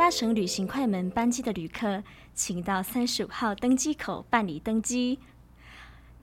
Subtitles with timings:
[0.00, 2.02] 搭乘旅行快门班机的旅客，
[2.34, 5.18] 请到三十五号登机口办理登机。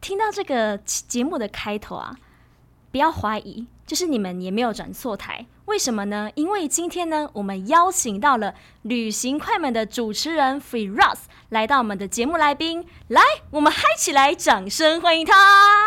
[0.02, 2.18] 听到这个节目的开头啊，
[2.92, 5.46] 不要怀疑，就是你们也没有转错台。
[5.66, 6.32] 为什么呢？
[6.34, 12.84] 因为今天呢，我们邀请到了旅行快门的主持人 Firas 来到我们的节目来宾。
[13.10, 13.22] 来，
[13.52, 15.86] 我们嗨起来，掌声欢迎他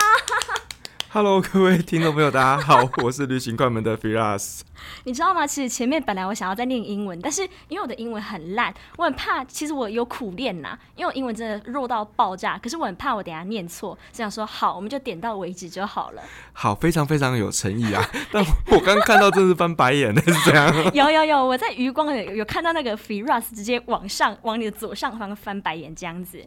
[1.08, 4.60] ！Hello，各位听众朋友，大家好，我是旅行快门的 Firas。
[5.04, 5.46] 你知道吗？
[5.46, 9.44] 其实前面本来我想要再念英文，但是因为我的英文很烂，我很怕。
[9.44, 12.58] 其实我有苦练呐，因为我英文真的弱到爆炸。
[12.58, 16.22] 可是我很怕我等下念错，这样说好，我们就点到为止就好了。
[16.52, 18.02] 好，非常非常有诚意啊！
[18.32, 20.72] 但我刚刚看到真是翻白眼的，是这样。
[20.94, 26.44] 有有有，我在余光有有看到那个 Firas 直接往上往你的左上方翻白眼这样子，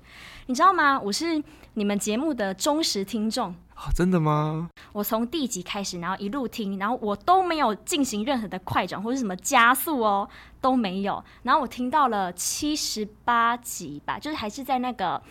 [0.48, 1.00] 你知道吗？
[1.00, 1.42] 我是
[1.74, 3.56] 你们节目的忠实听众。
[3.74, 4.70] 啊，真的吗？
[4.92, 10.28] 我从第一集开始，然后一路听，然后我都没有进行任何的快转或者什么加速哦，
[10.60, 11.24] 都没有。
[11.44, 15.22] 然后我听到了七十八集吧，就是还是在那个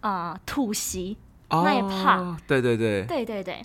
[0.00, 1.16] 呃土席
[1.48, 2.36] 那一 part。
[2.46, 3.62] 对对对，对对对。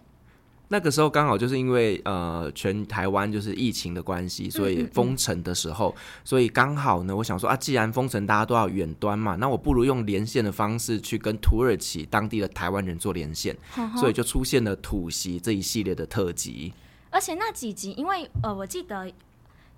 [0.70, 13.56] 那个时候刚好就是因为呃全台湾就是疫情的关系，所以封城的时候，所以刚好呢，我想说啊，既然封城大家都要远端嘛，那我不如用连线的方式去跟土耳其当地的台湾人做连线，
[13.96, 16.74] 所以就出现了土袭这一系列的特辑。
[17.16, 19.10] 而且那几集，因为呃我记得。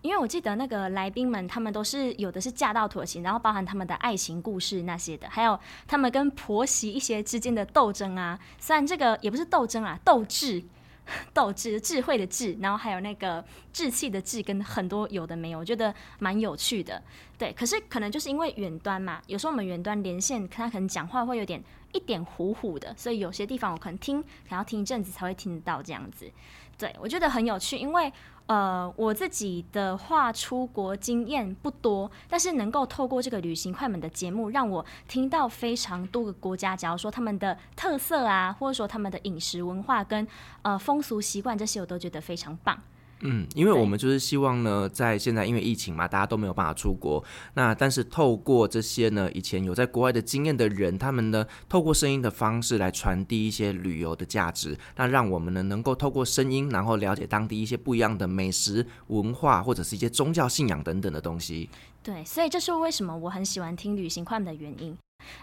[0.03, 8.39] 因为我记得那个来宾们，他们都是有的是嫁到土耳其，然后包含他们的爱情故事那些的，还有他们跟婆媳一些之间的斗争啊。
[8.59, 10.63] 虽然这个也不是斗争啊，斗智，
[11.33, 17.01] 斗志，智慧的智，然后还有那个志气的志，跟很多有的没有，我觉得蛮有趣的。
[17.37, 21.63] 对，可是可能就是因为远端嘛，有时候我们远端连线，他可能讲话会有点
[21.93, 26.31] 一点糊糊的，所以有些地方我可能听，可能要听一阵子才会听得到这样子。
[26.77, 28.11] 对，我觉得很有趣，因为。
[28.47, 40.25] 呃，我自己的话出国经验不多，但是能够透过这个旅行快门的节目，让我听到非常多个国家，假如说他们的特色啊，或者说他们的饮食文化跟
[40.61, 42.81] 呃风俗习惯这些，我都觉得非常棒。
[43.21, 47.23] 嗯，因为我们就是希望呢，在现在因为疫情嘛，大家都没有办法出国。
[47.55, 61.69] 那但是透过这些呢，以前有在国外的经验的人，他们呢，透过声音的方式来传递一些旅游的价值，那让我们呢能够透过声音，然后了解当地一些不一样的美食文化，或者是一些宗教信仰等等的东西。
[62.03, 64.95] 对，所以这是为什么我很喜欢听旅行快门的原因。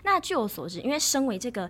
[0.04, 1.68] 那据我所知，因为身为这个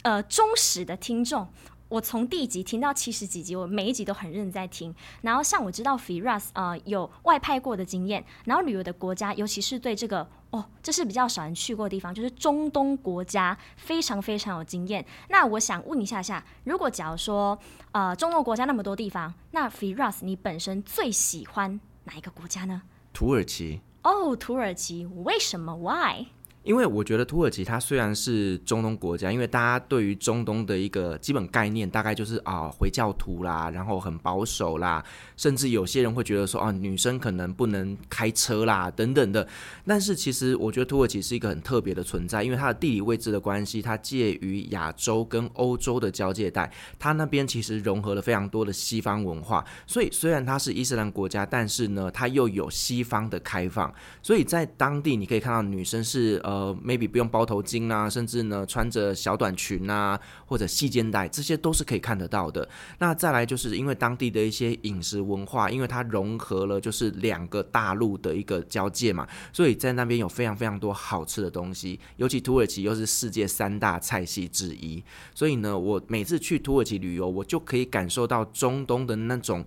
[0.00, 1.46] 呃忠实的听众。
[1.88, 4.94] 我从第一集听到七十几集，我每一集都很认真在听。
[5.22, 15.04] 然后像我知道 Firas 呃有外派过的经验，然后旅游的国家，尤其是对这个哦，这是比较少人去过的地方，就是中东国家，非常非常有经验。
[15.28, 17.56] 那我想问一下下，如果假如说
[17.92, 22.82] 呃中东国家那么多地方，那 Firas 你本身最喜欢哪一个国家呢？
[23.12, 23.80] 土耳其。
[24.02, 26.26] 哦，土耳其，为什么？Why？
[26.66, 35.02] 因为我觉得土耳其它虽然是中东国家，因为大家对于中东的一个基本概念大概就是啊回教徒啦，然后很保守啦，
[35.36, 39.46] 甚至有些人会觉得说啊女生可能不能开车啦等等的。
[39.86, 46.68] 但是其实我觉得土耳其是一个很特别的存在，因为它的地理位置的关系，它介于亚洲跟欧洲的交界带，
[46.98, 56.55] 它那边其实融合了非常多的西方文化，所以虽然它是伊斯兰国家，但是呢它又有西方的开放，所以在当地你可以看到女生是呃。
[56.56, 62.66] 呃，maybe 不用包头巾啊，甚至呢穿着小短裙啊，或者细肩带，这些都是可以看得到的。
[62.98, 72.00] 那再来就是因为当地的一些饮食文化，因为它融合了就是两个大陆的一个交界嘛，所以在那边有非常非常多好吃的东西。
[72.16, 75.04] 尤其土耳其又是世界三大菜系之一，
[75.34, 79.62] 所以呢，我每次去土耳其旅游，我就可以感受到中东的那种。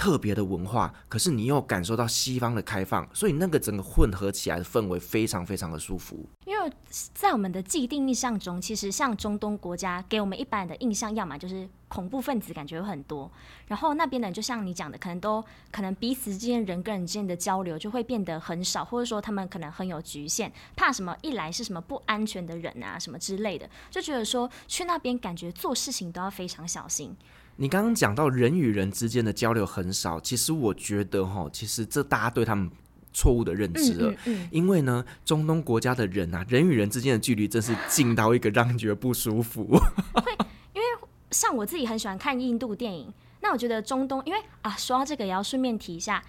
[0.00, 6.26] 特别的文化，可是你又感受到西方的开放，所以那个整个混合起来的氛围非常非常的舒服。
[6.46, 6.72] 因为
[7.12, 13.30] 在我们的既定印象中，其实像中东国家给我们一般的印象，要么就是恐怖分子感觉有很多，
[13.66, 27.14] 然后那边的人就像你讲的，可能都可能彼此之间人跟人之间的交流就会变得很少，或者说他们可能很有局限，怕什么一来是什么不安全的人啊什么之类的，就觉得说去那边感觉做事情都要非常小心。
[27.60, 32.70] 你刚刚讲到人与人之间的交流很少，其实我觉得哈，其实这大家对他们
[33.12, 34.10] 错误的认知了。
[34.10, 39.78] 嗯嗯嗯、因为呢，中东国家的人啊，人与人之间的距离真是近到一个让人觉得不舒服。
[40.14, 40.32] 会，
[40.72, 43.12] 因为像我自己很喜欢看印度电影，
[43.42, 46.24] 那我觉得中东，因为啊，说到这个也要顺便提一下，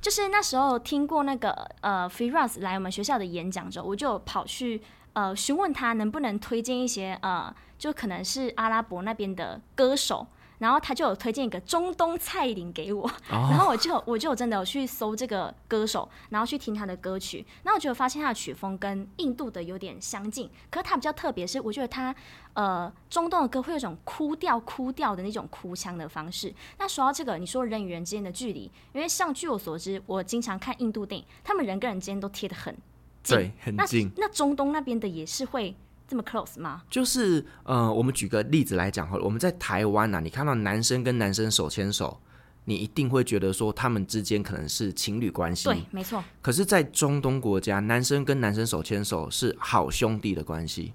[0.00, 1.50] 就是那时候听过那个
[1.80, 4.80] 呃，Firas 来我们学校的演讲之后，我就跑去
[5.14, 10.24] 呃询问他能不能推荐一些呃，就可能是阿拉伯那边的歌手。
[10.58, 13.12] 然后他就有推荐一个中东蔡依林给我，oh.
[13.50, 22.14] 然后我就我就真的有去搜这个歌手，然后去听他的歌曲，然后我就发现他的曲风跟印度的有点相近，可是他比较特别是，我觉得他
[22.54, 26.52] 呃中东的歌会有一种哭调哭调的那种哭腔的方式。
[26.78, 32.74] 那说到这个，你说人与人之间的距离，因为像据我所知，我经常看印度电影，他们人跟人之间都贴得很
[33.22, 34.10] 近，对，很近。
[34.16, 35.74] 那，那中东那边的也是会。
[36.08, 36.82] 这么 close 吗？
[36.88, 42.18] 就是呃，我们举个例子来讲好了，我们在台湾啊，你看到男生跟男生手牵手，
[42.64, 45.68] 你一定会觉得说他们之间可能是情侣关系。
[45.68, 46.24] 对，没错。
[46.40, 50.94] 可是，在中东国家，男生跟男生手牵手是好兄弟的关系。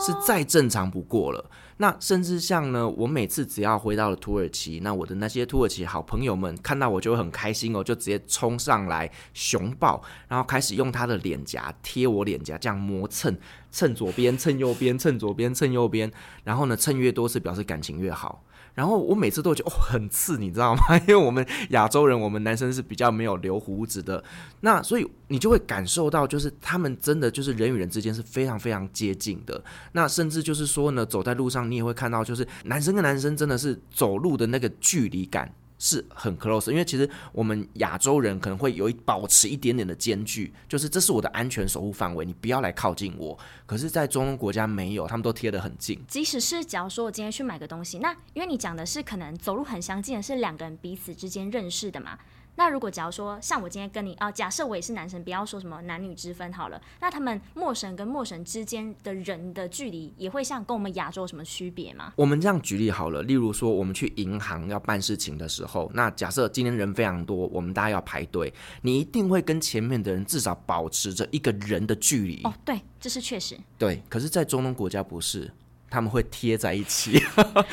[0.00, 1.50] 是再正常不过了。
[1.80, 13.36] 那甚至像呢，我每次只要回到了土耳其，那我的那些土耳其好朋友们看到我就会很开心哦，就直接冲上来熊抱，然后开始用他的脸颊贴我脸颊，这样磨蹭，
[13.70, 16.10] 蹭左边，蹭右边，蹭左边，蹭右边，
[16.42, 18.42] 然后呢，蹭越多是表示感情越好。
[18.78, 20.96] 然后我每次都觉得哦很刺，你知道吗？
[21.02, 24.22] 因为我们亚洲人，我们男生是比较没有留胡子的，
[24.60, 29.60] 那所以你就会感受到，就是他们真的就是人与人之间是非常非常接近的。
[29.90, 35.52] 那甚至就是说呢，走在路上你也会看到，就是男生跟男生真的是走路的那个距离感。
[35.78, 43.38] 是很 close，因为其实我们亚洲人可能会有一保持一点点的间距，就是这是我的安全守护范围，你不要来靠近我。
[43.64, 46.00] 可是，在中东国家没有，他们都贴得很近。
[46.08, 52.18] 即使是假如说我今天去买个东西，那因为你讲的是可能走路很相近的，是两个人彼此之间认识的嘛。
[52.58, 56.82] 那如果假如说像我今天跟你啊，假设我也是男生，不要说什么男女之分好了。
[57.00, 62.12] 那他们陌生跟陌生之间的人的距离，也会像跟我们亚洲有什么区别吗？
[62.16, 68.52] 我们这样举例好了，例如说我们去银行要办事情的时候，那假设今天人非常多，我们大家要排队，
[68.82, 72.42] 你一定会跟前面的人至少保持着一个人的距离。
[72.42, 73.56] 哦，对，这是确实。
[73.78, 75.48] 对，可是，在中东国家不是。
[75.90, 77.22] 他们会贴在一起，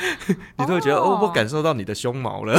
[0.58, 2.58] 你都会觉得哦，我感受到你的胸毛了。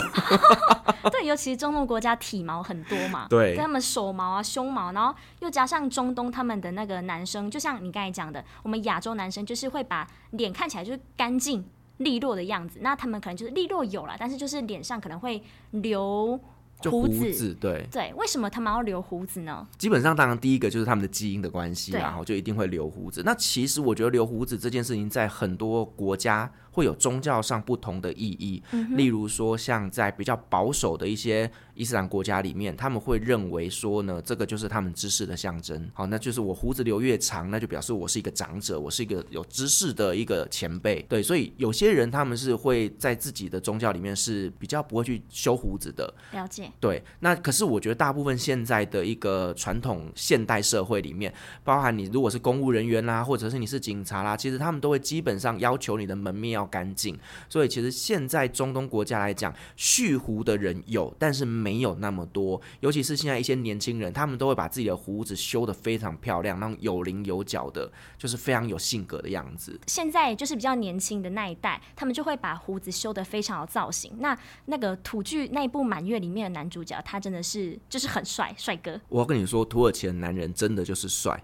[1.11, 11.65] 对，尤其是中东国家体毛很多嘛，对，跟他们手毛啊、胸毛，然后又加上中东他们的那个男生，就像你刚才讲的，我们亚洲男生就是会把脸看起来就是干净
[11.97, 16.39] 利落的样子，那他们可能就是利落有了，但是就是脸上可能会留。
[16.79, 19.67] 就胡子，胡子对对，为什么他们要留胡子呢？
[19.77, 23.21] 基本上，当然第一个就是他们的基因的关系，然后就一定会留胡子。
[23.25, 26.51] 那其实我觉得留胡子这件事情，在很多国家。
[26.77, 35.89] 会有宗教上不同的意义，嗯、例如说像在比较保守的一些伊斯兰国家里面，他们会认为说呢，这个就是他们知识的象征。
[35.91, 41.01] 好，那就是我胡子留越长，那就表示我是一个长者，我是一个有知识的一个前辈。
[41.09, 46.13] 对，所以有些人他们是会在自己的宗教里面是比较不会去修胡子的。
[46.33, 46.71] 了解。
[46.79, 51.33] 对，那可是我觉得大部分现在的一个传统现代社会里面，
[51.63, 57.17] 包含你如果是公务人员啦，或者是你是警察啦，其实他们都会基本上要求你的门面要干净，
[57.49, 62.61] 所以其实现在中东国家来讲，蓄胡的人有，但是没有那么多。
[62.81, 69.79] 尤其是现在一些年轻人，他们都会把自己的胡子修得非常漂亮，那种有棱有角的，就是非常有性格的样子。
[69.87, 74.17] 现在就是比较年轻的那一代，他们就会把胡子修得非常有造型。
[74.19, 78.99] 那那个土剧那部《满月》里面的男主角，他真的是就是很帅帅哥。
[79.09, 81.43] 我要跟你说，土耳其的男人真的就是帅，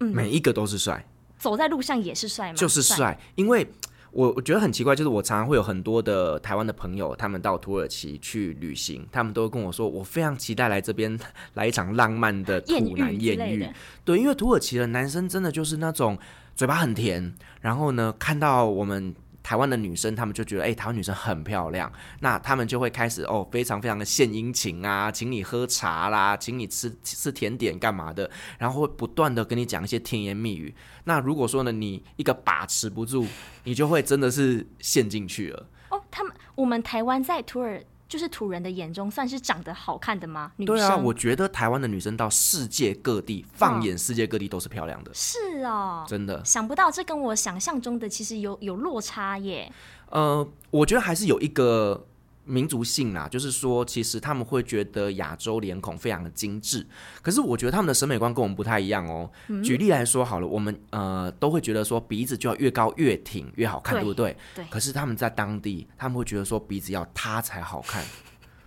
[0.00, 1.06] 嗯，每一个都是帅，
[1.38, 2.54] 走在路上也是帅吗？
[2.54, 3.66] 就是，帅因为。
[4.10, 11.18] 我我觉得很奇怪，就是我常常会有很多的台湾的朋友，他们到土耳其去旅行，他们都会跟我说，我非常期待来这边
[11.54, 13.68] 来一场浪漫的土男艳遇。
[14.04, 16.18] 对，因为土耳其的男生真的就是那种
[16.54, 19.14] 嘴巴很甜，然后呢，看到我们。
[19.48, 21.90] 台湾的女生，她们就觉得，哎、台湾女生很漂亮，
[22.20, 30.74] 那她们就会开始哦，非常非常的献殷勤啊，请你喝茶啦，请你吃吃甜点干嘛的，然后会不断的跟你讲一些甜言蜜语。
[31.04, 33.26] 那如果说呢，你一个把持不住，
[33.64, 35.66] 你就会真的是陷进去了。
[35.88, 37.82] 哦，他们，我们台湾在土耳。
[38.08, 40.50] 就是土人的眼中算是长得好看的吗？
[40.56, 40.74] 女生？
[40.74, 45.12] 对啊，我觉得台湾的女生到世界各地，放眼世界各地都是漂亮的。
[45.14, 46.44] 是哦，真的。
[46.44, 49.70] 想不到这跟我想象中的其实有有落差耶。
[50.10, 52.07] 呃，我觉得还是有一个。
[52.48, 56.86] 民族性啦，就是说，其实他们会觉得亚洲脸孔非常的精致，
[57.22, 59.30] 可是我觉得他们的审美观跟我们不太一样哦。
[59.48, 64.36] 嗯、举例来说好了，我们呃都会觉得说鼻子就要越高越挺越好看，对，对不对？
[64.54, 64.64] 对。
[64.70, 68.02] 可是他们在当地，他们会觉得说鼻子要塌才好看。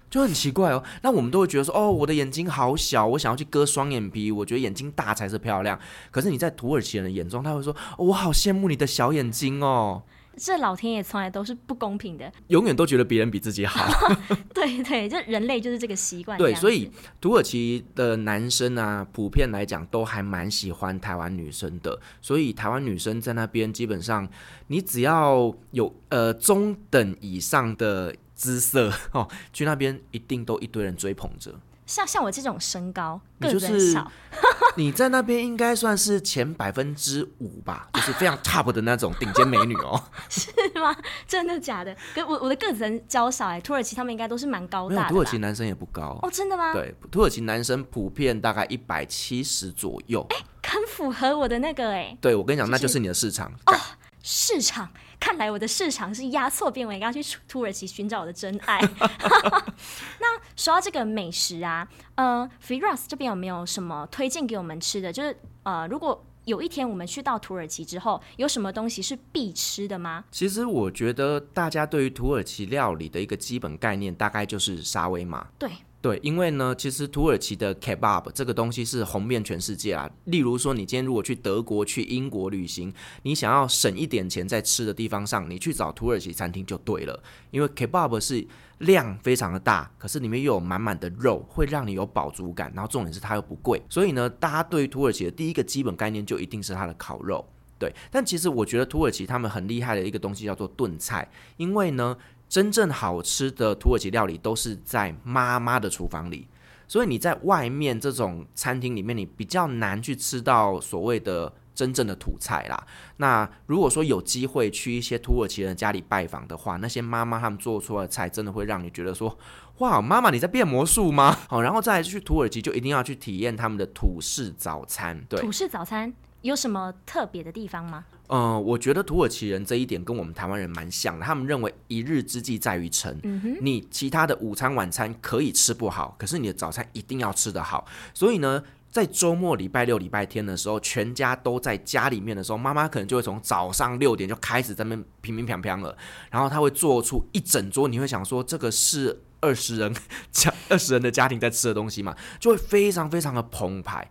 [0.09, 0.83] 就很奇怪哦。
[1.01, 5.79] 那我们都会觉得说，哦，我的眼睛好小，我想要去割双眼皮，我觉得眼睛大才是漂亮。
[6.11, 10.03] 可是你在土耳其人的眼中，他会说，哦，我好羡慕你的小眼睛哦。
[10.37, 13.85] 这老天爷从来都是不公平的，永远都觉得别人比自己好。
[14.53, 16.37] 对对，就人类就是这个习惯。
[16.37, 21.99] 对，所以土耳其的男生啊，普遍来讲都还蛮喜欢台湾女生的。
[22.21, 24.27] 所以台湾女生在那边，基本上
[24.67, 31.53] 你只要有呃中等以上的姿色哦，去那边一定都一堆人追捧着。
[31.91, 34.09] 像像我这种身高，个子很小，
[34.77, 40.01] 你在那边应该算是前百分之五吧，就是非常 top 的那种顶尖美女哦。
[40.29, 40.95] 是吗？
[41.27, 41.93] 真的假的？
[42.15, 45.09] 跟我我的个子很娇小哎，土耳其他们应该都是蛮高大的。
[45.09, 46.71] 土耳其男生也不高哦，真的吗？
[46.71, 52.17] 对，土耳其男生普遍大概一百七十左右，哎，很符合我的那个哎。
[52.21, 53.75] 对，我跟你讲，那就是你的市场哦，
[54.21, 54.89] 市场。
[55.19, 58.79] 看来我的市场是压错边，我应该要去土耳其寻找我的真爱。
[60.19, 65.13] 那说到这个美食啊，呃，Firas 这边有没有什么推荐给我们吃的？
[65.13, 70.23] 就是呃，如果有一天我们去到土耳其之后，有什么东西是必吃的吗？
[70.31, 75.45] 其实我觉得大家对于土耳其料理的一个基本概念，大概就是沙威玛。
[75.59, 75.69] 对。
[76.01, 80.09] 对，因为呢，其实土耳其的 kebab 这个东西是红遍全世界啊。
[80.25, 82.91] 例如说，你今天如果去德国、去英国旅行，
[83.21, 87.21] 你想要省一点钱在吃的地方上，你去找土耳其餐厅就对了。
[87.51, 88.43] 因为 kebab 是
[88.79, 92.73] 量非常的大，可是里面又有满满的肉，会让你有饱足感。
[92.75, 97.47] 然后重点是它又不贵，所以呢，大家对于土耳其的第一个基本概念就一定是它的烤肉。
[97.77, 102.17] 对，但其实我觉得土耳其他们很厉害的一个东西叫做炖菜，因为呢。
[102.51, 106.45] 真正好吃的土耳其料理都是在妈妈的厨房里，
[106.85, 112.85] 所以你在外面这种餐厅里面，你比较难去吃到所谓的真正的土菜啦。
[113.15, 119.37] 那如果说有机会去一些土耳其人家里拜访的话，那些妈妈他们做出来的菜，真的会让你觉得说，
[119.77, 121.33] 哇，妈妈你在变魔术吗？
[121.47, 125.23] 好，然后再去土耳其就一定要去体验他们的土式早餐。
[125.29, 128.05] 对，土式早餐有什么特别的地方吗？
[128.27, 131.25] 嗯、呃，我觉得土耳其人这一点跟我们台湾人蛮像的。
[131.25, 137.85] 他们认为一日之计在于晨，嗯，你其他的午餐晚餐可以吃不好，可是你的早餐一定要吃得好。
[138.13, 145.95] 所以呢，在周末礼拜六、礼拜天的时候，全家都在家里面的时候，妈妈可能就会从早上六点就开始在那边乒乒乓乓了，
[146.29, 149.93] 然后他会做出一整桌，你会想说这个是二十人
[150.31, 154.09] 家 二十人的家庭在吃的东西嘛，就会非常非常的澎湃。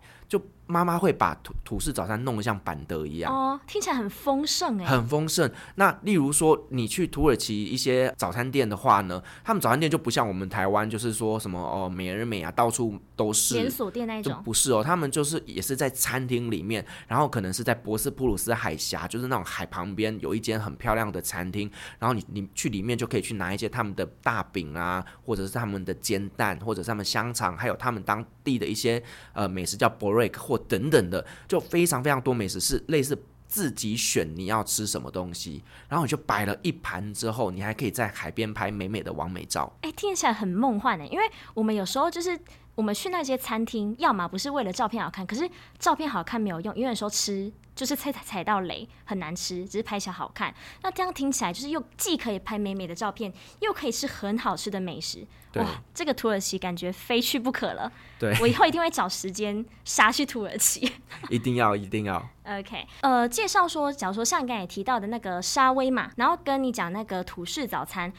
[0.71, 3.33] 就妈妈会把土土式早餐弄得像板德一样。
[3.33, 5.49] 哦，听起来很丰盛哎，很丰盛。
[5.75, 29.01] 那例如说你去土耳其一些早餐店的话呢，他们早餐店就不像我们台湾，就是说什么哦美而美啊，到处都是连锁店那种，不是哦，他们就是也是在餐厅里面，然后可能是在博斯普鲁斯海峡，就是那种海旁边有一间很漂亮的餐厅，然后你你去里面就可以去拿一些他们的大饼啊，或者是他们的煎蛋，或者是他们香肠，还有他们当地的一些
[29.33, 31.09] 呃美食叫 borek 或等等。
[31.09, 39.75] 的就非常非常多美食是类似自己选你要吃什么东西，然后你就摆了一盘之后，你还可以在海边拍美美的完美照。
[39.81, 42.39] 哎，听起来很梦幻呢，因为我们有时候就是。
[42.75, 50.53] 我们去那些餐厅，要么不是为了照片好看，可是照片好看没有用，因为有时候吃就是踩踩到雷，很难吃，只是拍起来好看。
[50.81, 55.27] 那这样听起来就是又既可以拍美美的照片，又可以吃很好吃的美食。
[55.55, 57.91] 哇，这个土耳其感觉非去不可了。
[58.17, 60.89] 对，我以后一定会找时间杀去土耳其。
[61.29, 62.25] 一定要，一定要。
[62.45, 68.11] OK，呃，介绍说，假如说像你刚才提到的那个沙威玛，然后跟你讲那个土式早餐。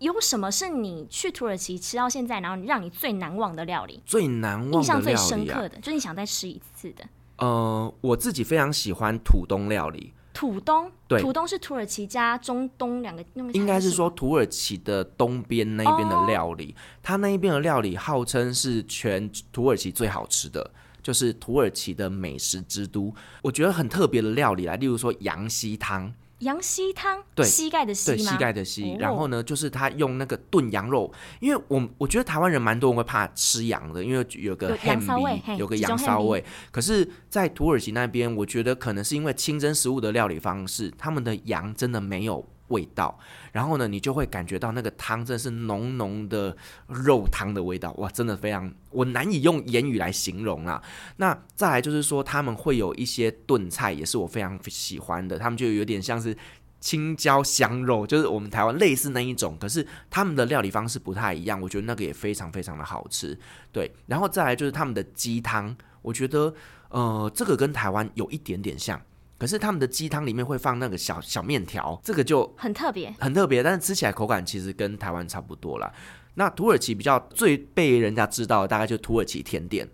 [0.00, 4.02] 有什么是你去土耳其吃到现在，然后让你最难忘的料理？
[4.06, 7.04] 最难忘的料理、啊、印象最深刻的，就是你想再吃一次的。
[7.36, 10.14] 呃，我自己非常喜欢土东料理。
[10.32, 20.70] 土东，对，土东是土耳其加中东两个，应该是说土耳其的东边那边的料理，哦、它那一边的料理号称是全土耳其最好吃的，
[21.02, 23.14] 就是土耳其的美食之都。
[23.42, 26.10] 我觉得很特别的料理啊，例如说羊膝汤。
[26.40, 28.16] 羊膝汤，对，膝盖的膝吗？
[28.16, 28.96] 对，膝盖的膝。
[28.98, 36.44] 然后呢，就是他用那个炖羊肉，因为我我觉得台湾人蛮多人会怕吃羊的，因为有个 ham 有个羊骚味。
[36.70, 43.16] 可是，在土耳其那边，我觉得可能是因为清真食物的料理方式，他们的羊真的没有味道，
[43.52, 46.56] 然后呢，你就会感觉到那个汤真是浓浓的
[46.88, 50.82] 肉汤的味道，哇，真的非常，我难以用言语来形容啊。
[51.18, 56.36] 那再来就是说，他们会有一些炖菜，也是我非常喜欢的，他们就有点像是
[56.80, 63.38] 青椒香肉，就是我们台湾类似那一种，可是他们的料理方式不太一样，我觉得那个也非常非常的好吃。
[63.70, 66.54] 对，然后再来就是他们的鸡汤，我觉得
[66.88, 69.00] 呃，这个跟台湾有一点点像。
[69.40, 73.62] 可是他们的鸡汤里面会放那个小小面条，这个就很特别，很特别。
[73.62, 75.90] 但是吃起来口感其实跟台湾差不多啦。
[76.34, 79.88] 那土耳其比较最被人家知道的，大概就土耳其甜点。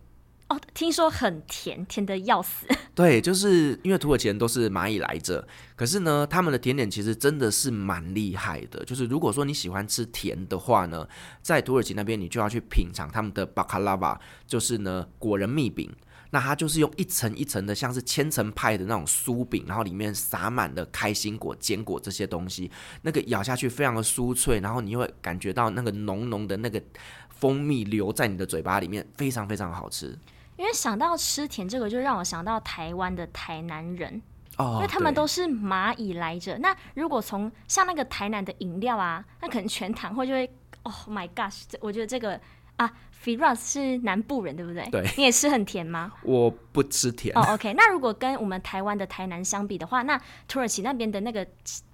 [0.49, 2.67] 哦，听说很甜，甜的要死。
[2.95, 8.85] 对，就是因为土耳其人都是蚂蚁来着，可是呢，他们的甜点其实真的是蛮厉害的。
[8.85, 11.09] 就是如果说你喜欢吃甜的话呢，
[11.41, 15.89] 在土耳其那边你就要去品尝他们的巴卡拉瓦，就是呢果仁蜜饼。
[16.31, 22.71] 那它就是用一层一层的，像是千层派的那种酥饼，然后里面撒满了开心果、坚果这些东西，
[23.03, 26.83] 那个咬下去非常的酥脆，然后你会感觉到那个浓浓的那个
[27.29, 30.19] 蜂蜜留在你的嘴巴里面，非常非常好吃。
[30.57, 34.23] 因为想到吃甜这个，就让我想到台湾的台南人
[34.57, 36.57] 哦，因为他们都是蚂蚁来着。
[36.59, 40.51] 那如果从像那个台南的饮料啊，那可能全糖会就会
[40.83, 41.65] ，Oh my gosh！
[41.81, 42.41] 我觉得这个
[42.77, 42.91] 啊
[43.25, 44.89] ，Firas 是南部人对不对？
[44.91, 46.13] 对，你也吃很甜吗？
[46.23, 47.37] 我不吃甜。
[47.37, 47.75] 哦、oh,，OK。
[47.75, 51.47] 那如果跟我们台湾的台南相比的话，那土耳其那边的那个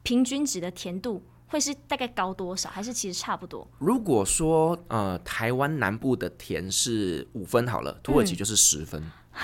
[0.03, 1.23] 平均值的甜度？
[1.49, 3.71] 会是大概高多少，还是其实差不多？
[3.79, 9.03] 如果说呃，台湾南部的甜是五分好了，土耳其就是十分。
[9.03, 9.39] 嗯、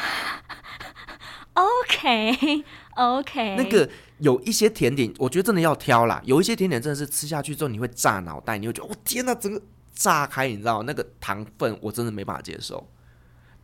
[1.52, 2.64] OK
[2.96, 3.86] OK，那个
[4.20, 6.18] 有一些甜点，我觉得真的要挑啦。
[6.24, 9.60] 有一些甜点真的是吃下去之后你会炸脑袋，你会觉得哦天哪，整个
[9.98, 12.86] 炸开，你知道那个糖分我真的没办法接受。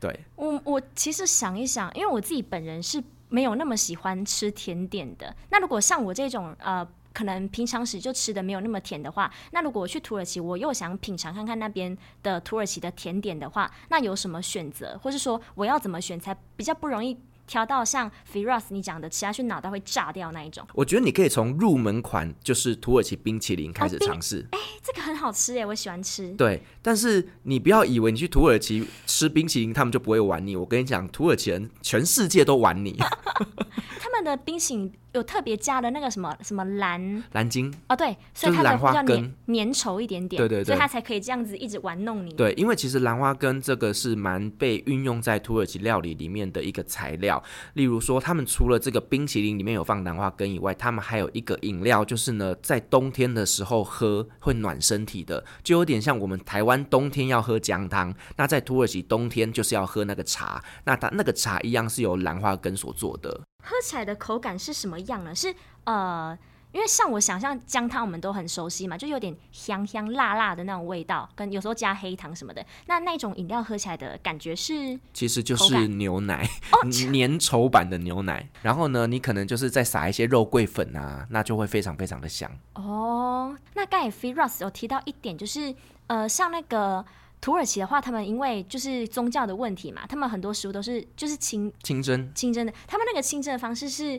[0.01, 5.35] 对，我我其实想一想，因为我自己本人是没有那么喜欢吃甜点的。
[5.51, 6.87] 那如果像我这种呃。
[7.15, 20.67] 可能平常时就吃的没有那么甜的话，那如果我去土耳其，我又想品尝看看那边的土耳其的甜点的话，那有什么选择，或是说我要怎么选才比较不容易挑到像 Firas 你讲的吃下去脑袋会炸掉那一种？
[20.75, 24.47] 我觉得你可以从入门款就是土耳其冰淇淋开始尝试。
[24.51, 26.29] 哎、哦欸，这个很好吃哎，我喜欢吃。
[26.33, 30.57] 对，但是你不要以为你去土耳其吃冰淇淋，他们就不会玩你。
[30.57, 32.97] 我跟你讲，土耳其人全世界都玩你。
[34.01, 34.93] 他们的冰淇淋。
[35.15, 42.33] 有特别加的那个什么什么蓝蓝晶哦，对，所以它的比较粘粘稠一点点，对对对，所以它才可以这样子一直玩弄你。
[42.35, 47.43] 对，因为其实兰花根这个是蛮被运用在土耳其料理里面的一个材料。
[47.75, 63.41] 例如说，他们除了这个冰淇淋里面有放兰花根以外，他们还有一个饮料，就是呢，在冬天的时候喝会暖身体的，就有点像我们台湾冬天要喝姜汤，那在土耳其冬天就是要喝那个茶，那它那个茶一样是由兰花根所做的。
[63.65, 65.35] 喝起来的口感是什么样呢？
[65.35, 66.39] 是呃，
[66.73, 72.65] 因为像我想象姜汤，我们都很熟悉嘛，就有点香香辣辣的那种味道，跟有时候加黑糖什么的。
[72.87, 78.49] 那那种饮料喝起来的感觉是，其实就是牛奶，哦、 粘稠版的牛奶。
[78.63, 82.51] 然后呢，你可能就是再撒一些肉桂粉啊，那就会非常非常的香。
[82.75, 85.75] 哦，那刚才 Firas 有提到一点，就是
[86.09, 87.05] 呃，像那个。
[87.45, 92.73] 土耳其的话，他们因为就是宗教的问题嘛，他们很多食物都是就是清清真清真的。
[92.87, 94.19] 他们那个清真的方式是，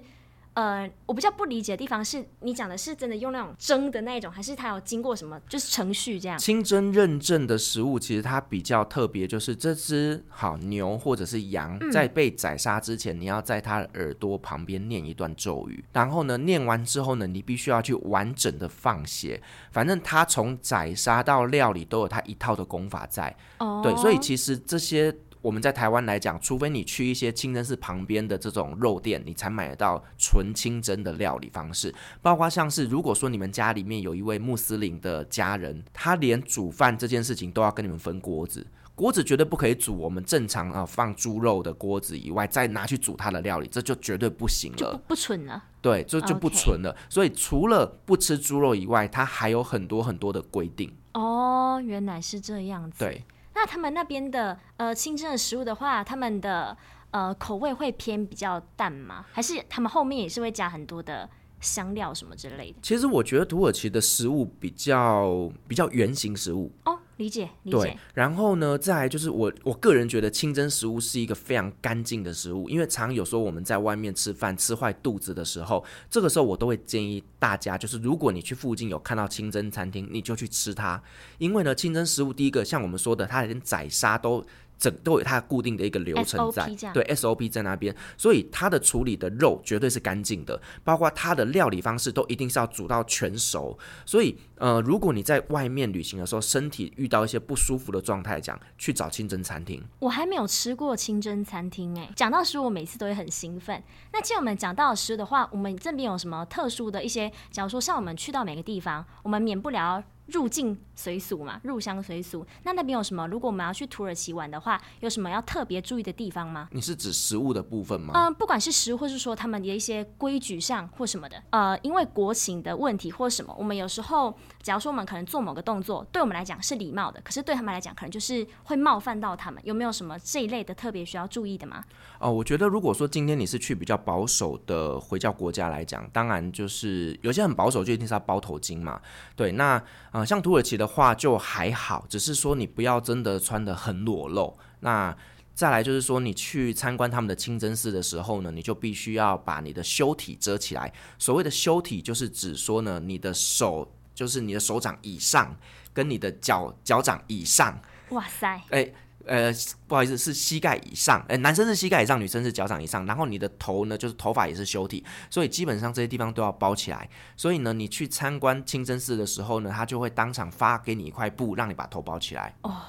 [0.55, 6.37] 呃，我比较不理解的地方是，你讲的是真的用那种蒸的那种，还是它有经过什么就是程序这样？
[6.39, 19.41] 清真认证的食物其实它比较特别，就是这只好牛或者是羊在被宰杀之前，你要在它的耳朵旁边念一段咒语，然后呢，念完之后呢，你必须要去完整的放血。
[19.71, 23.83] 反正它从宰杀到料理都有它一套的功法在，oh.
[23.83, 25.13] 对，所以其实这些
[25.45, 31.93] 我们在台湾来讲，除非你去一些清真寺旁边的这种肉店，你才买得到纯清真的料理方式。
[32.19, 38.65] 包括像是如果说你们家里面有一位穆斯林的家人，他连煮饭这件事情都要跟你们分锅子。
[38.95, 45.63] 锅子绝对不可以煮我们正常啊放猪肉的锅子以外，再拿去煮它的料理，这就绝对不行了，就不不纯了。
[45.79, 46.95] 对，这就，就不纯了。
[47.07, 50.91] 所以除了不吃猪肉以外，它还有很多很多的规定。
[51.13, 52.97] 哦，原来是这样子。
[52.97, 53.23] 对，
[53.55, 56.77] 那他们那边的呃清真的食物的话，他们的
[57.11, 59.25] 呃口味会偏比较淡吗？
[59.31, 61.27] 还是他们后面也是会加很多的
[61.61, 62.77] 香料什么之类的？
[62.81, 66.99] 其实我觉得土耳其的食物比较比较圆形食物哦。
[67.17, 81.01] 理解，对，然后呢，再来就是我我个人觉得清真食物是一个非常干净的食物，因为常有时候我们在外面吃饭吃坏肚子的时候，这个时候我都会建议大家，就是如果你去附近有看到清真餐厅，你就去吃它，
[81.37, 84.45] 因为呢，清真食物第一个像我们说的，它连宰杀都。
[84.77, 93.77] 整都有它固定的一个流程在，SOP、对 SOP 在那边，所以它的处理的肉绝对是干净的，包括它的料理方式都一定是要煮到全熟。
[94.05, 99.83] 所以，呃，如果你在外面旅行的时候，身体遇到一些不舒服的状态，讲去找清真餐厅。
[99.99, 103.81] 我还没有吃过清真餐厅哎，讲到食物，我每次都会很兴奋。
[104.11, 107.31] 那既然我们讲到食物的话，我们这边有什么特殊的一些？
[107.51, 110.03] 假如说像我们去到每个地方，我们免不了。
[110.27, 112.45] 入境随俗嘛，入乡随俗。
[112.63, 113.27] 那那边有什么？
[113.27, 116.67] 如果我们要去土耳其玩的话，有什么要特别注意的地方吗？
[116.71, 118.13] 你是指食物的部分吗？
[118.15, 121.41] 嗯、呃，不管是食物，或是说他们的一些规矩上或什么的。
[121.51, 129.61] 呃，因为国情的问题或什么，我们有时候，假如说我们可能做某个动作，对我们来讲是礼貌的，可是对他们来讲，可能就是会冒犯到他们。
[129.65, 131.83] 有没有什么这一类的特别需要注意的吗？
[132.19, 138.99] 哦、呃，我觉得如果说今天你是去比较保守的回教国家来讲，当然就是有些很保守，就一定是要包头巾嘛。
[139.35, 139.81] 对，那。
[140.15, 144.57] 啊、呃，像土耳其的话就还好，只是说你不要真的穿的很裸露。
[144.79, 145.13] 那
[145.53, 150.93] 再来就是说，你去参观他们的清真寺的时候呢，你就必须要把你的修体遮起来。
[151.19, 155.53] 所谓的修体，就是指说呢，你的手就是你的手掌以上，
[155.93, 157.77] 跟你的脚脚掌以上。
[158.11, 158.61] 哇塞！
[158.69, 158.93] 哎。
[159.25, 159.51] 呃，
[159.87, 161.23] 不好意思，是膝盖以上。
[161.27, 163.05] 呃，男生是膝盖以上，女生是脚掌以上。
[163.05, 167.09] 然后你的头呢，就是头发也是修体，所以基本上这些地方都要包起来。
[167.35, 172.55] 所以呢，你去参观清真寺的时候呢，他就会当场发给你一块布，让你把头包起来。
[172.61, 172.81] 哦。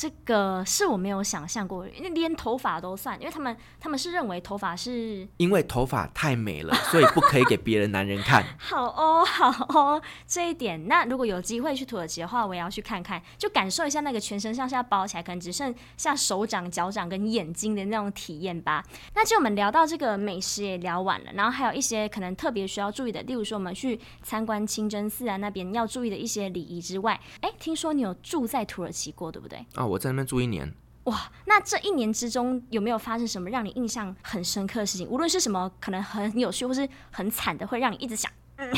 [0.00, 8.42] 这个是我没有想象过，因为连头发都算，因为他们他们是认为头发是因为头发太美了，所以不可以给别人男人看。
[8.56, 10.88] 好哦，好哦，这一点。
[10.88, 18.82] 那如果有机会去土耳其的话，我也要去看看，就感受一下那个全身上下包起来，可能只剩下手掌、脚掌跟眼睛的那种体验吧。
[19.14, 29.62] 那就我们聊到这个美食也聊完了，然后还有一些可能特别需要注意的，例如说我们去参观清真寺啊那边要注意的一些礼仪之外，哎，听说你有住在土耳其过，对不对？
[29.76, 29.89] 哦。
[29.90, 30.72] 我在那边住一年，
[31.04, 31.30] 哇！
[31.46, 35.08] 那这一年之中有没有发生什么让你印象很深刻的事情？
[35.08, 38.30] 无论是什么，可能很有趣或是很惨的，会让你一直想。
[38.56, 38.70] 嗯、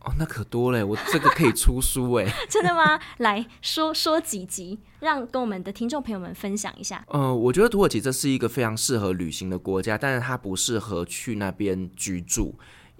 [0.00, 0.84] 哦，那可多嘞！
[0.84, 3.00] 我这个可以出书哎， 真的吗？
[3.18, 7.04] 来说说几集，让跟我们的听众朋友们分享一下。
[7.08, 12.54] 呃，我觉得土耳其这是一个非常适合旅行的国家，但是它不适合去那边居住。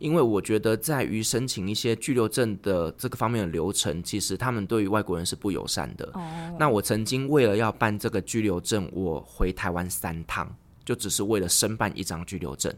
[0.05, 6.05] 因为我觉得，在于申请一些居留证的这个方面的流程，其实他们对于外国人是不友善的。
[6.12, 6.23] Oh.
[6.59, 12.71] 那我曾经为了要办这个居留证，我回台湾三趟，就只是为了申办一张居留证。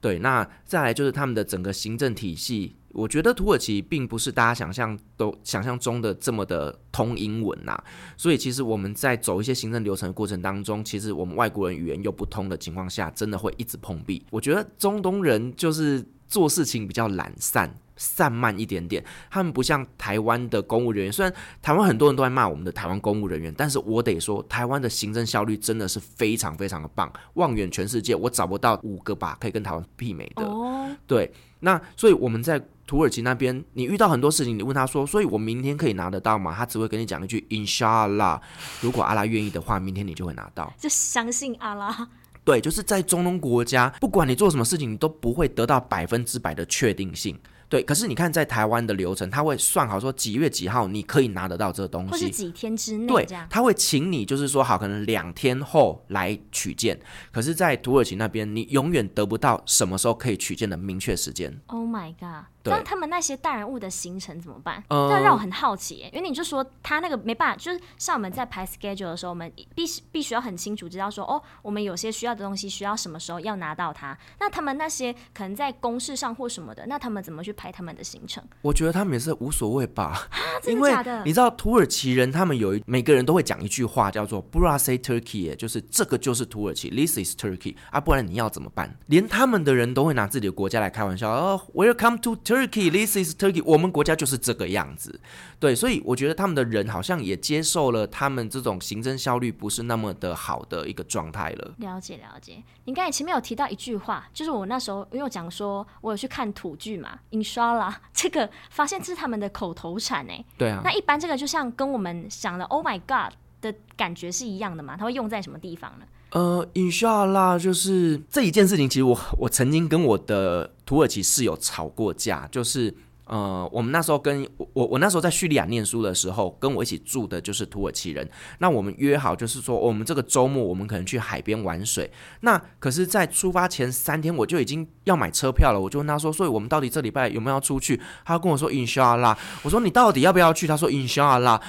[0.00, 7.84] 对，那再来就是他们的整个行政体系，我觉得土耳其并不是大家想象都想象中的这么的通英文呐、啊。
[8.16, 14.26] 所以其实我们在走一些行政流程的过程当中，其实我们外国人语言又不通的情况下，真的会一直碰壁。
[14.30, 16.04] 我觉得中东人就是。
[16.32, 21.12] 做事情比较懒散、散漫一点点，他们不像台湾的公务人员。
[21.12, 30.46] 虽然台湾很多人都在骂我们的台湾公务人员，但是我得说，台湾的行政效率真的是非常非常的棒，望远全世界，我找不到五个吧可以跟台湾媲美的。
[30.46, 30.88] Oh.
[31.06, 36.54] 对，那所以我们在土耳其那边，你遇到很多事情，你问他说，所以我明天可以拿得到吗？
[36.56, 38.40] 他只会跟你讲一句 Inshallah，
[38.80, 40.72] 如果阿拉愿意的话，明天你就会拿到。
[40.78, 42.08] 就相信阿拉。
[42.44, 47.38] 对，就是在中东国家，不管你做什么事情，你都不会得到百分之百的确定性。
[47.72, 53.06] 对，可是你看在台湾的流程，他会算好说几月几号你可以拿得到这个东西，或是几天之内。
[53.06, 57.00] 对，他会请你就是说好，可能两天后来取件。
[57.30, 61.58] 可是，在土耳其那边，你永远得不到什么时候可以取件的明确时间。
[61.68, 62.44] Oh my god！
[62.64, 64.84] 那他们那些大人物的行程怎么办？
[64.88, 74.16] 这、呃、让我很好奇，因为你就说他那个没办法，就是像我们在排 schedule 的时候，我们必须必须要很清楚知道说，哦，我们有些需要的东西需要什么时候要拿到它。
[74.38, 77.52] 那他们那些可能在公事上或什么的，那他们怎么去？
[77.62, 80.28] 排他们的行程，我觉得他们也是无所谓吧。
[80.66, 80.92] 因为
[81.24, 88.98] 你知道土耳其人，他们有一每个人都会讲一句话，叫做 “Burası Turkey”，就是这个就是土耳其，“This is Turkey” 啊，不然你要怎么办？
[89.06, 95.20] 连他们的人都会拿自己的国家来开玩笑哦，“Welcome to Turkey”，“This is Turkey”，我们国家就是这个样子。
[95.60, 101.74] 对，所以我觉得他们的人好像也接受了他们这种行政效率不是那么的好的一个状态了。
[101.78, 107.20] 了解了解，你刚才前面有提到一句话，就是我那时候因为我讲说我有去看土剧嘛。
[107.52, 110.44] 刷啦 这个，发现这是他们的口头禅哎。
[110.56, 110.80] 对啊。
[110.84, 114.96] 那一般这个就像跟我们想的 “Oh my God” 的感觉是一样的嘛？
[114.96, 116.06] 它会用在什么地方呢？
[116.30, 118.88] 呃，Inshallah 就是这一件事情。
[118.88, 122.94] 其实我我曾经跟我的土耳其室友吵过架，就是。
[123.24, 128.28] 呃，我们那时候跟我我那时候在叙利亚念书的时候，跟我一起住的就是土耳其人。
[128.58, 132.10] 那我们约好，就是说我们这个周末我们可能去海边玩水。
[132.40, 135.80] 那可是，在出发前三天我就已经要买车票了。
[135.80, 141.60] 我就问他说：“所以我们到底这礼拜有没有要出去？”他跟我说：“Inshallah。”我说：“你到底要不要去？”他说：“Inshallah。”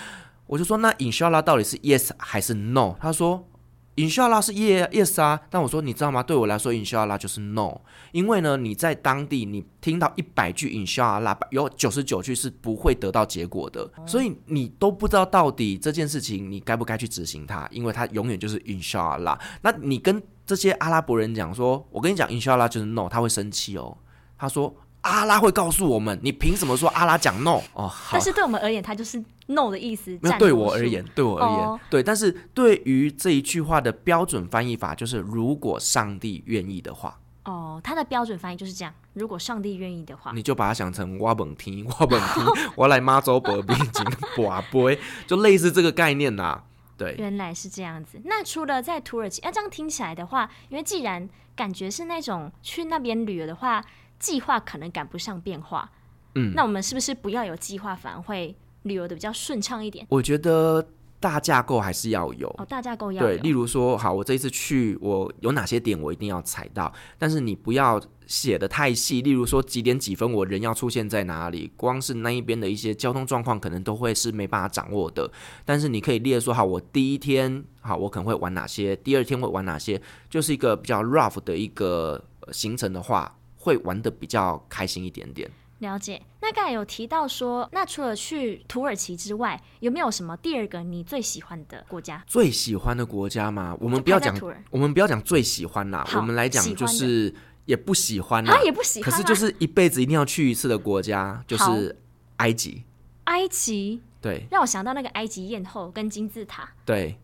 [0.47, 3.47] 我就说：“那 Inshallah 到底是 yes 还是 no？” 他说。
[3.95, 6.23] Insha 拉是 yes yes 啊，但我说你知道吗？
[6.23, 7.79] 对我来说，Insha 拉就是 no，
[8.11, 19.39] 因为呢，你在当地你听到一百句 Insha 拉有九十九句是不会得到结果的，所以你都不知道到底这件事情你该不该去执行它，因为它永远就是 Insha 拉。
[19.61, 23.97] 那你跟这些阿拉伯人讲说，我跟你讲 Insha 拉就是 no，他会生气哦，
[24.37, 24.75] 他说。
[25.03, 27.59] 阿拉会告诉我们，你凭什么说阿拉讲 no？
[27.73, 28.11] 哦，好。
[28.13, 30.17] 但是对我们而言，他就是 no 的意思。
[30.21, 32.01] 没有，对我而言，对我而言，哦、对。
[32.03, 37.19] 但是对于这一句话的标准翻译法就是，如果上帝愿意的话。
[37.45, 38.93] 哦，它的标准翻译就是这样。
[39.13, 46.63] 如果上帝愿意的话，你就把它想成挖本听，挖本听， 我来妈祖伯边境寡杯，就类似这个概念呐、啊。
[46.95, 48.21] 对，原来是这样子。
[48.23, 53.83] 那除了在土耳其，啊，这样听起来的话，因为既然感觉是那种去那边旅游的话，
[54.19, 55.91] 计划可能赶不上变化。
[56.35, 60.05] 嗯，那我们是不是不要有计划，反而会旅游的比较顺畅一点？
[60.09, 60.87] 我觉得。
[61.23, 63.29] 大架构还是要有哦，大架构要有。
[63.29, 69.21] 对，例如说，好，我这一次去，我有哪些点我一定要踩到，但是你不要写的太细。
[69.21, 75.31] 例如说，几点几分我人要出现在哪里，光是那一边的一些交通状况可能都会是没办法掌握的。
[75.63, 85.49] 但是你可以列说，好，我第一天好，我可能会玩哪些，第二天会玩哪些，就是一个比较 rough 的一个行程的话，会玩的比较开心一点点。
[85.83, 92.23] 了解，那刚才有提到说，那除了去土耳其之外，有没有什么第二个你最喜欢的国家？
[92.25, 93.77] 最喜欢的国家嘛？
[93.79, 94.35] 我们不要讲，
[94.71, 97.31] 我们不要讲最喜欢啦，我们来讲就是
[97.65, 101.95] 也不喜欢啦，也不喜欢，可是就是一辈子一定要去一次的国家，就是
[102.37, 102.83] 埃及。
[103.25, 106.69] 埃及，对，让我想到那个埃及艳后跟金字塔。
[106.83, 107.17] 对，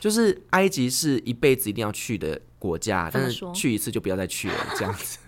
[0.00, 5.18] 就是埃及是一辈子一定要去的国家，但是去一次就不要再去了，这样子。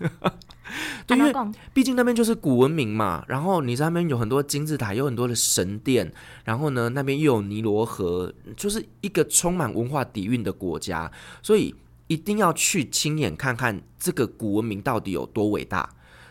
[1.05, 1.33] 对，因为
[1.73, 6.11] 毕竟那边就是古文明嘛，然后你在那边有很多金字塔，有很多的神殿，
[6.43, 11.11] 然后呢，那边又有尼罗河，就是一个充满文化底蕴的国家，
[11.43, 11.75] 所以
[12.07, 15.87] 一定要去亲眼看看这个古文明到底有多伟大。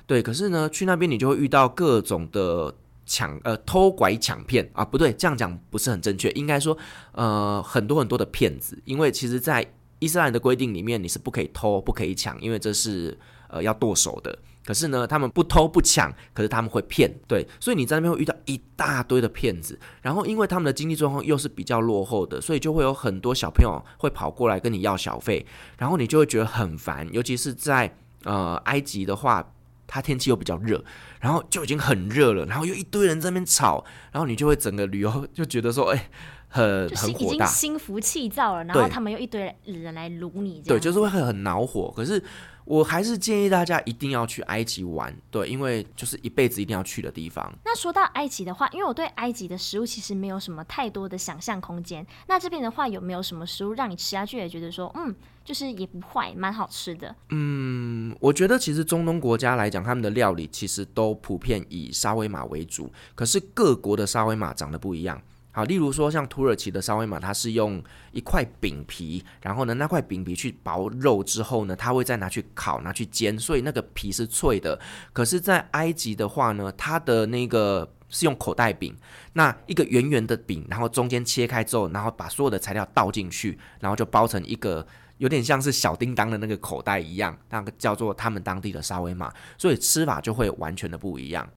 [0.06, 2.74] 对，可是呢，去那边你就会遇到各种的
[3.06, 6.76] 抢呃偷拐抢骗啊，不对，这样讲不是很正确，应该说
[7.12, 9.64] 呃很多很多的骗子，因为其实，在
[10.00, 13.16] 伊斯兰的规定里面，你是不可以偷、不可以抢，因为这是。
[13.54, 14.36] 呃，要剁手的，
[14.66, 25.46] 可是呢，他们不偷不抢，可是他们会骗，对，所以你在那边会遇到一大堆的骗子，然后因为他们的经济状况又是比较落后的，所以就会有很多小朋友会跑过来跟你要小费，
[25.78, 29.52] 然后你就会觉得很烦，尤其是在呃埃及的话，
[29.86, 30.82] 它天气又比较热，
[31.20, 36.08] 然后就已经很热了，然后又一堆人在那边吵，然后你就会整个旅游 就觉得说，哎、欸，
[36.48, 42.20] 很很火大，心浮气躁了，然后他们又一堆人来撸你，对，就是会很很恼火，可是。
[42.64, 47.52] 我还是建议大家一定要去埃及玩，对，因为就是一辈子一定要去的地方。
[47.64, 52.06] 那说到埃及的话，因为我对埃及的食物其实没有什么太多的想象空间。
[52.26, 57.14] 那这边的话，有没有什么食物让你吃下去也觉得说，嗯，就是也不坏，蛮好吃的？
[57.30, 65.20] 嗯，我觉得其实中东国家来讲，他们的料理其实都普遍以沙威玛为主，可是各国的沙威玛长得不一样。
[65.56, 74.76] 好，例如说像土耳其的沙威玛，它是用一块饼皮，然后呢，那块饼皮去薄肉之后呢，它会再拿去烤，拿去煎，所以那个皮是脆的。
[75.12, 78.96] 可是，在埃及的话呢，它的那个是用口袋饼，
[79.34, 84.84] 那一个圆圆的饼，然后中间切开之后，然后把所有的材料倒进去，然后就包成一个
[85.18, 91.48] 有点像是小叮当的那个口袋一样，那个叫做他们当地的沙威玛，所以吃法就会完全的不一样。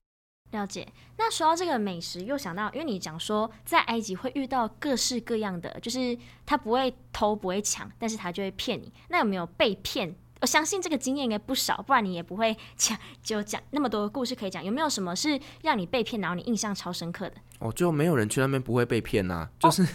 [0.52, 0.86] 了解。
[1.16, 8.92] 那说到这个美食，又想到，因为你讲说在埃及会遇到各式各样的，就是他不会偷不会抢，但是他就会骗你。
[9.08, 10.14] 那有没有被骗？
[10.40, 14.64] 我相信这个经验应该不少，不然你也不会讲就讲那么多故事可以讲。
[14.64, 17.34] 有没有什么是让你被骗，然后你印象超深刻的？
[17.58, 19.50] 哦，就没有人去那边不会被骗呐、啊。
[19.58, 19.86] 就是、哦、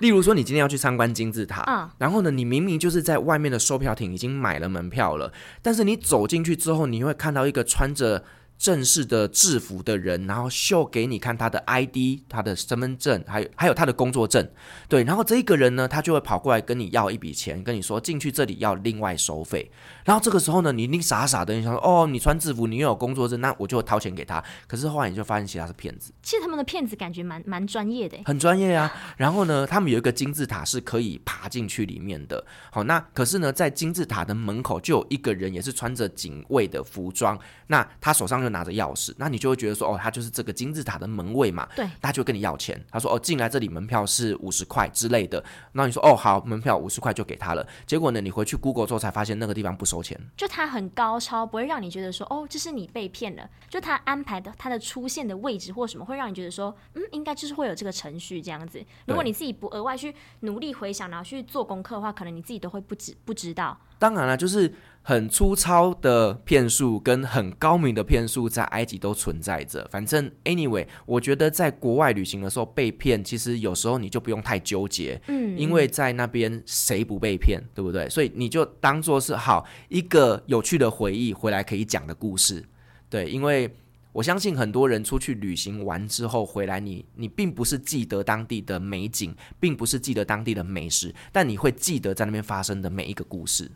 [0.00, 8.24] 例如说，你今天要去参观金字塔，嗯，然后呢，你明明就是在外面的售票亭已经买了门票了，但是你走进去之后，你会看到一个穿着。
[8.62, 14.48] 正式的制服的人，然后秀给你看他的 ID、他的身份证，还有还有他的工作证，
[14.88, 19.68] 对，然后这一个人呢，他就会跑过来跟你要一笔钱，跟你说进去这里要另外收费。
[20.04, 24.40] 然后这个时候呢，你你傻傻的，你想说哦，你穿制服，你又有工作证，那我就掏钱给他。
[24.68, 26.12] 可是后来你就发现其他是骗子。
[26.22, 28.92] 其实他们的骗子感觉蛮蛮专业的，很专业啊。
[29.16, 32.44] 然后呢，他们有一个金字塔是可以爬进去里面的。
[32.70, 41.68] 好，那可是呢，在金字塔的门口就有一个人，也是穿着警卫的服装，那他手上就拿着钥匙，那你就会觉得说，哦，他就是这个金字塔的门卫嘛。
[41.74, 42.80] 对，他就跟你要钱。
[42.90, 45.42] 他说，哦，进来这里门票是五十块之类的。
[45.72, 47.66] 那你说，哦，好，门票五十块就给他了。
[47.86, 50.18] 结果呢，你回去 Google 之后才发现那个地方不收钱。
[50.36, 53.48] 就他很高超，不会让你觉得说，哦，这是你被骗了。
[53.68, 58.84] 就他安排的他的出现的位置或什么，会让你觉得说，嗯，应该就是会有这个程序这样子。
[59.06, 63.78] 如果你自己不额外去努力回想，然后去做功课的话，可能你自己都会不知不知道。
[63.98, 64.72] 当然了，就是。
[65.04, 69.86] 很粗糙的骗术跟很高明的骗术在埃及都存在着。
[69.90, 78.08] 反正 anyway，我觉得在国外旅行的时候被骗，其实有时候你就不用太纠结，嗯，因为在那边谁不被骗，对不对？
[78.08, 82.64] 所以你就当做是好一个有趣的回忆回来可以讲的故事，
[83.10, 83.74] 对，因为
[84.12, 93.68] 我相信很多人出去旅行完之后回来你，你你并不是记得当地的美景，并不是记得当地的美食，但你会记得在那边发生的每一个故事。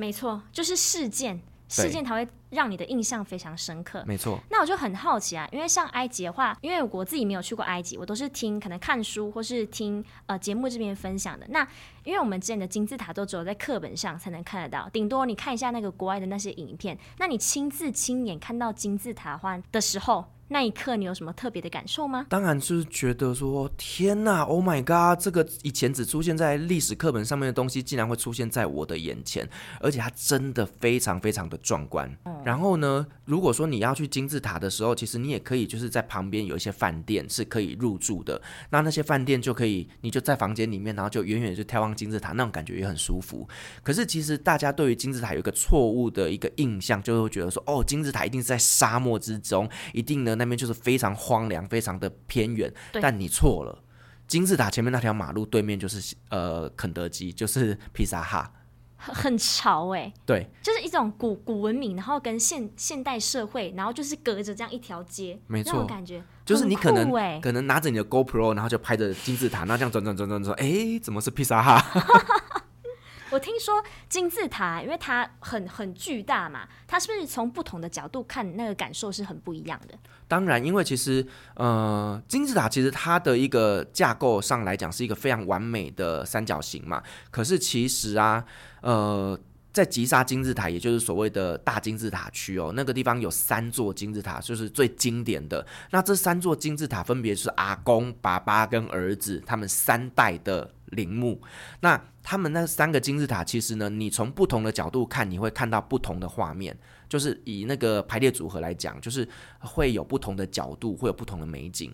[0.00, 1.38] 没错，就是事件。
[1.68, 4.04] 事件才会让你的印象非常深刻。
[4.06, 4.38] 没错。
[4.50, 11.46] 那我就很好奇啊，因为像埃及的话，因为我自己没有去过埃及，我都是听可能看书或是听呃节目这边分享的。
[11.48, 11.66] 那
[12.04, 16.98] 因为我们之前的金字塔都只有在课本上才能看得到，顶多你看一下那个国外的那些影片。
[17.18, 22.26] 那你亲自亲眼看到金字塔话的时候，那一刻你有什么特别的感受吗？
[22.28, 32.10] 当然是觉得说天哪，Oh my God，这个以前只出现在历史课本上面的东西，竟然会出现在我的眼前，而且它真的非常非常的壮观。
[32.24, 32.39] 嗯。
[32.44, 43.48] 然后呢，如果说你要去金字塔的时候，其实你也可以就是在旁边有一些饭店是可以入住的，那那些饭店就可以，你就在房间里面，然后就远远就眺望金字塔，那种感觉也很舒服。
[43.82, 50.34] 可是其实大家对于金字塔有一个错误的一个印象，就会觉得说，哦，金字塔一定是在沙漠之中，一定呢。
[50.34, 53.84] 那边就是非常荒凉，非常的偏远，但你错了。
[54.26, 58.52] 金字塔前面那条马路对面就是呃肯德基，就是披萨哈，
[59.00, 67.10] 很潮哎、欸，对，就是一种古古文明，然后跟现现代社会，然后就是隔着这样一条街，没错，那种感觉就是你可能
[67.40, 71.82] 可能拿着你的 GoPro，然后就拍着金字塔，那这样转转转转转，哎，怎么是披萨哈？
[73.32, 79.94] 我听说金字塔，因为它很很巨大嘛，它是不是从不同的角度看，那个感受是很不一样的？
[80.26, 87.00] 当然，因为其实呃，金字塔其实它的一个架构上来讲是一个非常完美的三角形嘛。
[87.30, 88.44] 可是其实啊，
[88.82, 89.38] 呃，
[89.72, 95.64] 在吉萨金字塔，也就是所谓的大金字塔区哦，那个地方有三座金字塔，就是最经典的。
[95.90, 101.40] 那这三座金字塔分别是阿公、爸爸跟儿子他们三代的陵墓。
[101.80, 106.76] 那他们那三个金字塔，其实呢，你从不同的角度看，你会看到不同的画面。
[107.08, 111.92] 就是以那个排列组合来讲，就是会有不同的角度，会有不同的美景。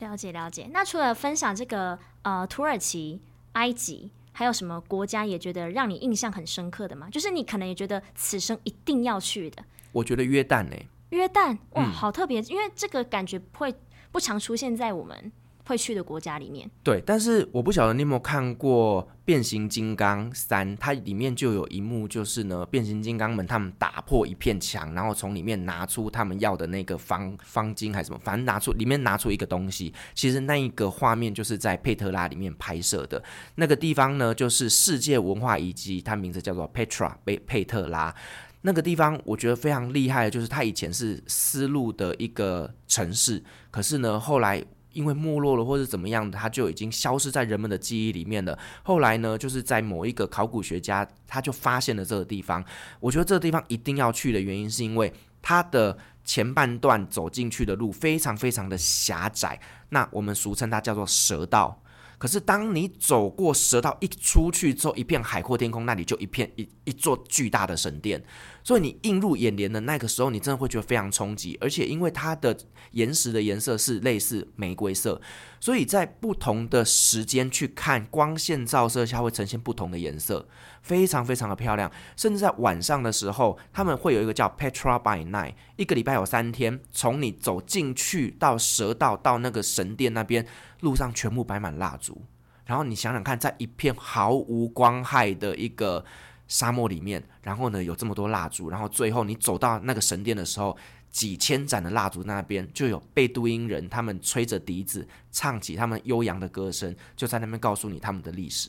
[0.00, 0.68] 了解了解。
[0.72, 3.20] 那除了分享这个呃土耳其、
[3.52, 7.10] 埃及，还有什么国家也觉得让你印象很深刻的吗？
[7.10, 9.64] 就是你可能也觉得此生一定要去的。
[9.90, 13.74] 我觉得约旦呢、欸，约旦哇，好特别，嗯、因为这个感觉会
[14.12, 15.32] 不常出现在我们
[15.68, 29.92] 会去的国家里面，对，但是我不晓得你有没有看过《变形金刚三》，它里面就有一幕，就是呢，变形金刚们他们打破一片墙，然后从里面拿出他们要的那个方方巾还是什么，反正拿出里面拿出一个东西。
[30.14, 33.22] 其实那一个画面就是在佩特拉里面拍摄的，
[33.56, 38.14] 那个地方呢，就是世界文化遗迹，它名字叫做 Petra 被佩特拉。
[38.62, 44.64] 那个地方我觉得非常厉害，就是它以前是丝路的一个城市，可是呢，后来。
[44.98, 48.58] 因为没落了或者怎么样的，它就已经消失在人们的记忆里面了。
[48.82, 52.64] 后来呢，就是在某一个考古学家，他就发现了这个地方。
[52.98, 61.80] 我觉得这个地方一定要去的原因，是因为它的前半段走进去的路非常非常的狭窄，那我们俗称它叫做蛇道。
[62.18, 68.20] 可是当你走过蛇道一出去之后，一片海阔天空，那里就一片一一座巨大的神殿。
[68.68, 72.54] 所以你映入眼帘的那个时候，你真的会觉得非常冲击，而且因为它的
[72.90, 75.18] 岩石的颜色是类似玫瑰色，
[75.58, 80.46] 所以在不同的时间去看，光线照射下会呈现不同的颜色，
[80.82, 81.90] 非常非常的漂亮。
[82.14, 90.46] 甚至在晚上的时候，他们会有一个叫 Petra by Night，一个礼拜有三天，从你走进去到蛇道到那个神殿那边，
[90.80, 92.20] 路上全部摆满蜡烛，
[92.66, 96.04] 然后你想想看，在一片毫无光害的一个。
[96.48, 100.76] 沙漠里面，然后呢，有这么多蜡烛，然后最后你走到那个神殿的时候，
[101.10, 108.68] 几千盏的蜡烛那边就有贝都因人，他们吹着笛子，唱起他们悠扬的歌声，就在那边告诉你他们的历史。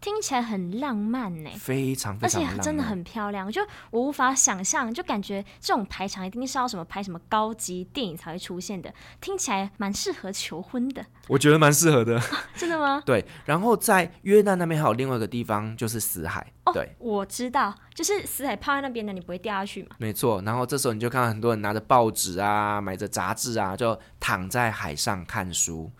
[0.00, 3.50] 听起来很浪漫呢，非常非常，而且真的很漂亮。
[3.52, 3.60] 就
[3.90, 8.92] 我无法想象，就感觉这种排场一定是要什么拍什么高级电影才会出现的。
[9.20, 12.20] 听起来蛮适合求婚的，我觉得蛮适合的。
[12.56, 13.02] 真的吗？
[13.06, 13.24] 对。
[13.44, 16.50] 然后在约旦那边还有另外一个地方，就是死海。
[16.64, 19.96] 哦，对，我知道，就是死海泡在那边的，你不会掉下去吗？
[19.98, 20.40] 没错。
[20.46, 25.90] 然后这时候你就看到很多人拿着报纸啊，买着杂志啊，就躺在海上看书。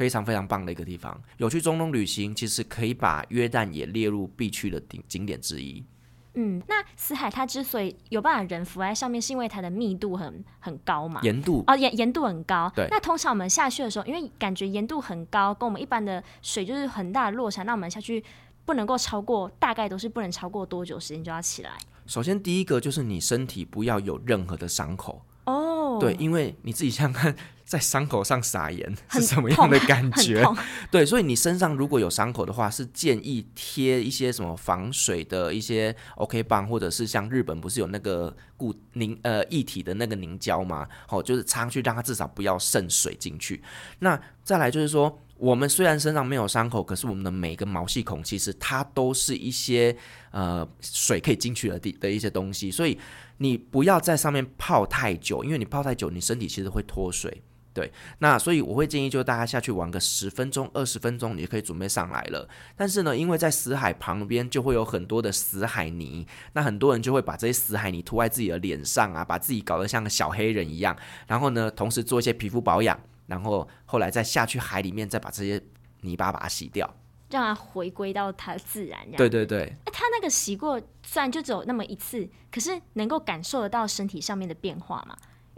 [0.00, 5.84] 非常非常棒的一个地方，有去中东旅行，其实可以把约旦也列入必去的景景点之一。
[6.32, 11.20] 嗯，那死海它之所以有办法人浮在上面，是因为它的密度很很高嘛？
[11.22, 12.72] 盐度哦，盐盐度很高。
[12.74, 12.88] 对。
[12.90, 18.24] 那通常我们下去的时候，因为感觉盐度很高，跟我们一般的水就是很大的落差，那我们下去
[18.64, 21.72] 不能够超过，大概都是不能超过多久时间就要起来？
[22.06, 25.20] 首先第一个就是你身体不要有任何的伤口。
[25.50, 25.98] 哦。
[26.00, 27.36] 对，因为你自己想想看。
[27.70, 30.44] 在伤口上撒盐是什么样的感觉？
[30.90, 40.84] 对，所以你身上如果有伤口的话，是建议贴一些什么防水的一些 OK 棒，或者是像日本不是有那个固凝呃液体的那个凝胶吗？
[41.06, 43.62] 好、哦，就是擦上去让它至少不要渗水进去。
[44.00, 49.96] 那再来就是说，我们虽然身上没有伤口，可是我们的每个毛细孔其实它都是一些
[50.32, 52.98] 呃水可以进去的地的一些东西，所以
[53.42, 57.42] 你不要在上面泡太久，因为你泡太久，你身体其实会脱水。
[57.72, 62.46] 对，那所以我会建议，就大家下去玩个十分钟、二十分钟，你就可以准备上来了。
[62.76, 70.94] 但是呢，因为在死海旁边就会有很多的死海泥，那很多人就会把这些死海泥涂在自己的脸上啊，把自己搞得像个小黑人一样。
[71.26, 75.62] 然后呢，同时做一些皮肤保养，然后后来再下去海里面，再把这些
[76.00, 76.92] 泥巴把它洗掉，
[77.30, 78.98] 让它回归到它自然。
[79.16, 85.16] 对对对，哎，他那个洗过，虽然就只有那么一次，可是能够感受得到身体上面的变化吗？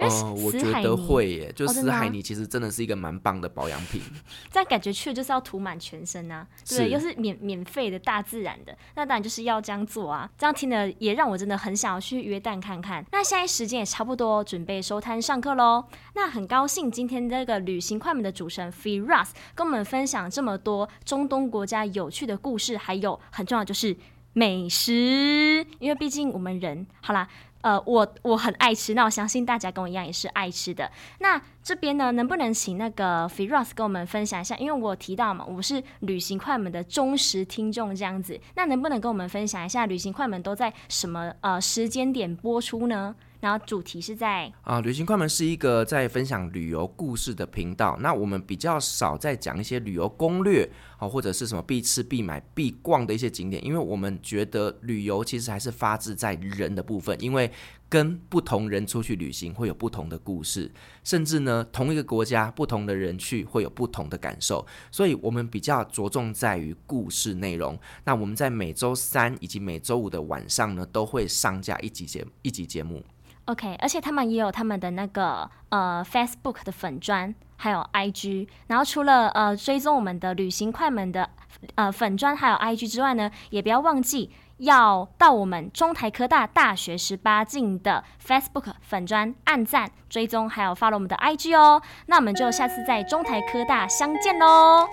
[0.08, 4.00] 哦、呃，我觉得会耶，就死海泥其实真的是一个蛮棒的保养品。
[4.00, 4.18] 哦、
[4.50, 10.28] 这样感觉去就是要涂满全身啊，对，又是免免费的大自然的，那当然就是要这样做啊。
[10.38, 13.04] 这样听的也让我真的很想要去约旦看看。
[13.12, 15.84] 那现在时间也差不多，准备收摊上课喽。
[16.14, 23.96] 那很高兴今天这个旅行快门的主持人 Firas 跟我们分享这么多中东国家有趣的故事，还有很重要就是
[24.32, 27.28] 美食，因为毕竟我们人好啦。
[27.62, 30.90] 呃，我我很爱吃，那我相信大家跟我一样也是爱吃的。
[31.20, 34.56] 那这边呢，能不能请那个 Firas 跟我们分享一下？
[34.56, 38.38] 因为我有提到嘛，我是旅行快门的忠实听众这样子。
[38.56, 43.14] 那能不能跟我们分享一下，旅行快门都在什么呃时间点播出呢？
[43.42, 47.98] 然后主题是在啊，旅行快门是一个在分享旅游故事的频道。
[48.00, 57.50] 那我们比较少在讲一些旅游攻略啊，或者是什么必吃、必买、必逛的一些景点，因为我们觉得旅游其实还是发自在人的部分，因为
[57.88, 60.70] 跟不同人出去旅行会有不同的故事，
[61.02, 67.76] 甚至呢，同一个国家不同的人去会有不同的感受，所以我们比较着重在于故事内容。
[68.04, 73.02] 那我们在每周三以及每周五的晚上呢，都会上架一集节一集节目。
[73.46, 78.48] OK，而且他们也有他们的那个呃 Facebook 的粉砖，还有 IG。
[78.68, 81.28] 然后除了呃追踪我们的旅行快门的
[81.74, 91.82] 呃粉砖还有 IG 之外呢，也不要忘记要到我们中台科大大学十八进的 Facebook 粉砖按赞追踪，还有 follow 我们的 IG 哦。
[92.06, 94.86] 那我们就下次在中台科大相见喽，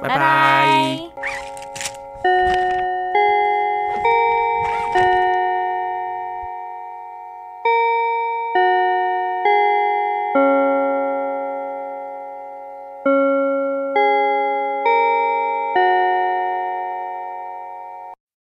[0.00, 0.98] 拜拜。